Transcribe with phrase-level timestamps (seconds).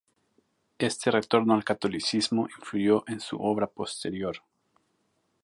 [0.79, 4.37] Este retorno al catolicismo influyó en su obra posterior.